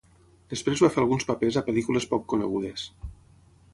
[0.53, 2.87] Després va fer alguns papers a pel·lícules poc conegudes.